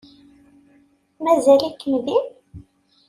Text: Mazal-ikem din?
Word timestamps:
Mazal-ikem 1.23 1.95
din? 2.05 2.25